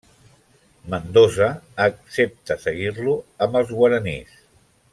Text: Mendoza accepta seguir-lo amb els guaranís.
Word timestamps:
Mendoza 0.93 1.49
accepta 1.85 2.57
seguir-lo 2.65 3.15
amb 3.47 3.61
els 3.61 3.75
guaranís. 3.81 4.35